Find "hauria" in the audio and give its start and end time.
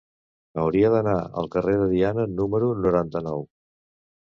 0.61-0.89